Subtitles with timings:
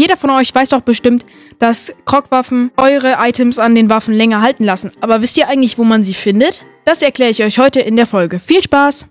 [0.00, 1.26] Jeder von euch weiß doch bestimmt,
[1.58, 4.92] dass Krogwaffen eure Items an den Waffen länger halten lassen.
[5.00, 6.64] Aber wisst ihr eigentlich, wo man sie findet?
[6.84, 8.38] Das erkläre ich euch heute in der Folge.
[8.38, 9.08] Viel Spaß!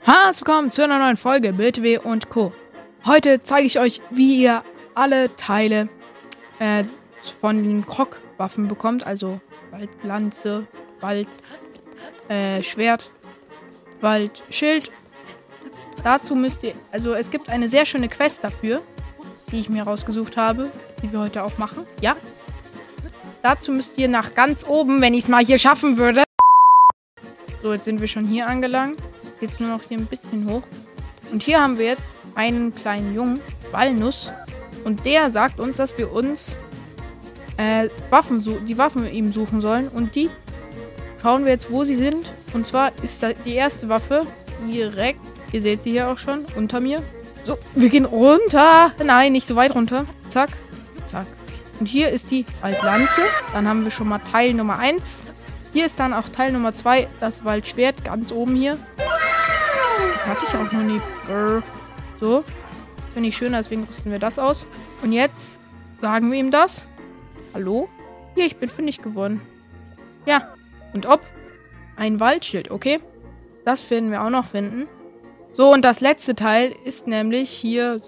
[0.00, 2.52] Herzlich willkommen zu einer neuen Folge BTW und Co.
[3.06, 4.64] Heute zeige ich euch, wie ihr
[4.94, 5.88] alle Teile
[6.58, 6.84] äh,
[7.40, 9.06] von den Krogwaffen bekommt.
[9.06, 9.40] Also
[9.70, 10.66] Waldlanze,
[11.00, 11.28] Wald,
[12.28, 13.10] äh, Schwert,
[14.04, 14.92] Waldschild.
[16.04, 18.82] Dazu müsst ihr, also es gibt eine sehr schöne Quest dafür,
[19.50, 20.70] die ich mir rausgesucht habe,
[21.02, 21.84] die wir heute auch machen.
[22.00, 22.14] Ja.
[23.42, 26.22] Dazu müsst ihr nach ganz oben, wenn ich es mal hier schaffen würde.
[27.62, 28.98] So, jetzt sind wir schon hier angelangt.
[29.40, 30.62] Jetzt nur noch hier ein bisschen hoch.
[31.32, 33.40] Und hier haben wir jetzt einen kleinen Jungen,
[33.72, 34.30] Walnuss.
[34.84, 36.56] Und der sagt uns, dass wir uns
[37.56, 39.88] äh, Waffen die Waffen ihm suchen sollen.
[39.88, 40.30] Und die
[41.22, 42.30] schauen wir jetzt, wo sie sind.
[42.54, 44.26] Und zwar ist da die erste Waffe
[44.66, 45.20] direkt,
[45.52, 47.02] ihr seht sie hier auch schon, unter mir.
[47.42, 48.92] So, wir gehen runter.
[49.04, 50.06] Nein, nicht so weit runter.
[50.30, 50.50] Zack,
[51.04, 51.26] zack.
[51.78, 53.20] Und hier ist die Altlanze.
[53.52, 55.22] Dann haben wir schon mal Teil Nummer 1.
[55.72, 58.78] Hier ist dann auch Teil Nummer 2, das Waldschwert, ganz oben hier.
[58.96, 61.00] Das hatte ich auch noch nie.
[62.20, 62.44] So.
[63.12, 64.66] Finde ich schön, deswegen rüsten wir das aus.
[65.02, 65.60] Und jetzt
[66.00, 66.86] sagen wir ihm das.
[67.52, 67.88] Hallo?
[68.36, 69.40] Hier, ich bin fündig geworden.
[70.26, 70.54] Ja.
[70.92, 71.20] Und ob?
[71.96, 73.00] Ein Waldschild, okay.
[73.64, 74.88] Das werden wir auch noch finden.
[75.52, 78.00] So, und das letzte Teil ist nämlich hier...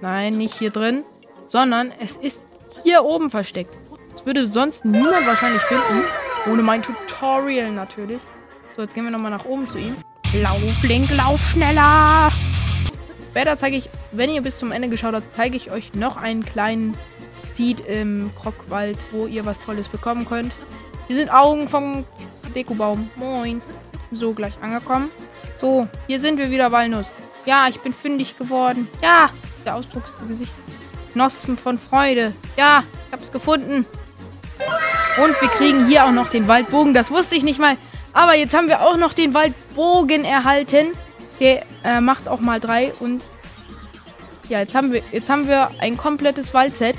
[0.00, 1.04] Nein, nicht hier drin.
[1.46, 2.40] Sondern es ist
[2.82, 3.74] hier oben versteckt.
[4.10, 6.04] Das würde sonst niemand wahrscheinlich finden.
[6.50, 8.20] Ohne mein Tutorial natürlich.
[8.74, 9.96] So, jetzt gehen wir nochmal nach oben zu ihm.
[10.34, 12.32] Lauf, Link, lauf schneller!
[13.30, 16.44] Später zeige ich, wenn ihr bis zum Ende geschaut habt, zeige ich euch noch einen
[16.44, 16.96] kleinen
[17.44, 20.54] Seed im Krockwald, wo ihr was Tolles bekommen könnt.
[21.06, 22.04] Hier sind Augen vom
[22.56, 23.10] Dekobaum.
[23.16, 23.62] Moin.
[24.10, 25.10] So, gleich angekommen.
[25.56, 27.06] So, hier sind wir wieder, Walnuss.
[27.44, 28.88] Ja, ich bin fündig geworden.
[29.02, 29.30] Ja,
[29.64, 30.52] der Ausdrucksgesicht.
[31.12, 32.32] Knospen von Freude.
[32.56, 33.86] Ja, ich hab's gefunden.
[35.22, 36.94] Und wir kriegen hier auch noch den Waldbogen.
[36.94, 37.76] Das wusste ich nicht mal.
[38.12, 40.92] Aber jetzt haben wir auch noch den Waldbogen erhalten.
[41.40, 42.92] Der äh, macht auch mal drei.
[43.00, 43.26] Und
[44.48, 46.96] ja, jetzt haben wir, jetzt haben wir ein komplettes Waldset.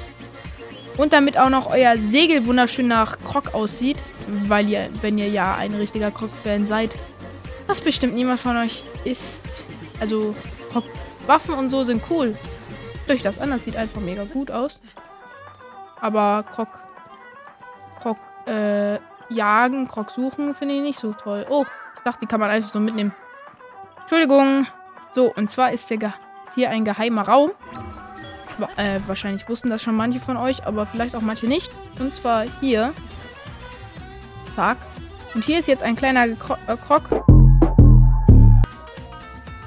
[0.98, 3.98] Und damit auch noch euer Segel wunderschön nach Krog aussieht.
[4.28, 6.92] Weil ihr, wenn ihr ja ein richtiger Krog-Fan seid,
[7.68, 9.66] was bestimmt niemand von euch ist.
[10.00, 10.36] Also,
[11.26, 12.38] Waffen und so sind cool.
[13.08, 14.80] Durch das an, das sieht einfach mega gut aus.
[16.00, 16.68] Aber Krog,
[18.02, 19.00] Krog, äh,
[19.30, 21.46] jagen, Krog suchen finde ich nicht so toll.
[21.50, 23.14] Oh, ich dachte, die kann man einfach so mitnehmen.
[24.02, 24.68] Entschuldigung.
[25.12, 26.14] So, und zwar ist, der ist
[26.56, 27.52] hier ein geheimer Raum.
[28.76, 31.72] Äh, wahrscheinlich wussten das schon manche von euch, aber vielleicht auch manche nicht.
[32.00, 32.94] Und zwar hier.
[34.58, 34.78] Zack.
[35.36, 37.04] Und hier ist jetzt ein kleiner äh, Krog.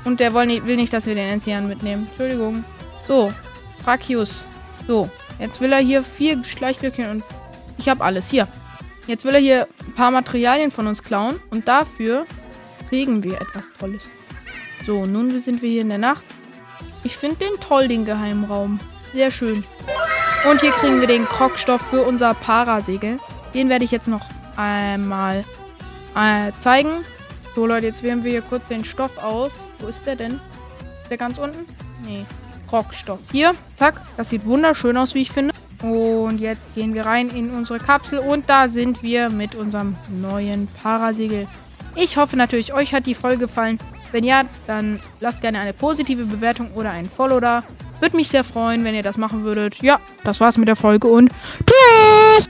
[0.05, 2.09] Und der will nicht, will nicht, dass wir den Enzian mitnehmen.
[2.09, 2.65] Entschuldigung.
[3.07, 3.33] So.
[3.85, 4.47] Frakius.
[4.89, 5.09] So.
[5.39, 7.25] Jetzt will er hier vier Schleichglöckchen und
[7.79, 8.29] ich habe alles.
[8.31, 8.49] Hier.
[9.07, 11.41] Jetzt will er hier ein paar Materialien von uns klauen.
[11.51, 12.27] Und dafür
[12.89, 14.03] kriegen wir etwas Tolles.
[14.87, 16.25] So, nun sind wir hier in der Nacht.
[17.05, 18.81] Ich finde den toll, den Geheimraum.
[19.13, 19.63] Sehr schön.
[20.51, 23.21] Und hier kriegen wir den Krogstoff für unser Parasegel.
[23.55, 24.27] Den werde ich jetzt noch
[24.61, 25.45] einmal
[26.15, 27.05] äh, zeigen.
[27.55, 29.53] So, Leute, jetzt wählen wir hier kurz den Stoff aus.
[29.79, 30.41] Wo ist der denn?
[31.03, 31.67] Ist der ganz unten?
[32.05, 32.25] Nee.
[32.69, 33.21] Krogstoff.
[33.33, 34.01] Hier, zack.
[34.17, 35.53] Das sieht wunderschön aus, wie ich finde.
[35.83, 40.69] Und jetzt gehen wir rein in unsere Kapsel und da sind wir mit unserem neuen
[40.83, 41.49] Parasegel.
[41.97, 43.79] Ich hoffe natürlich, euch hat die Folge gefallen.
[44.13, 47.65] Wenn ja, dann lasst gerne eine positive Bewertung oder ein Follow da.
[48.01, 49.83] Würde mich sehr freuen, wenn ihr das machen würdet.
[49.83, 51.31] Ja, das war's mit der Folge und
[51.67, 52.49] tschüss!